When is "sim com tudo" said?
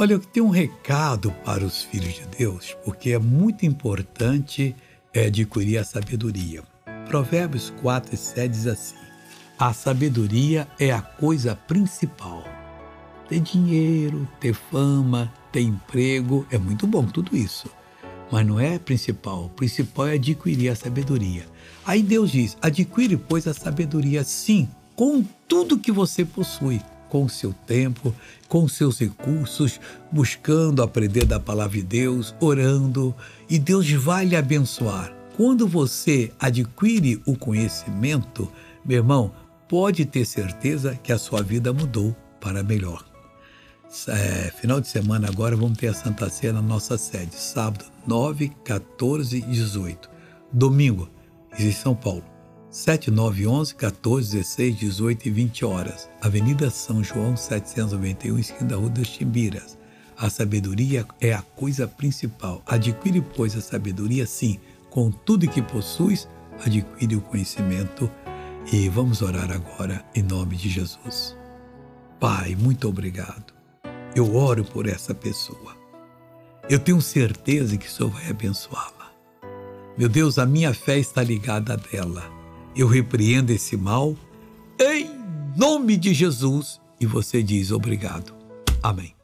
24.22-25.76, 64.26-65.48